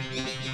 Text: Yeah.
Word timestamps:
Yeah. 0.00 0.47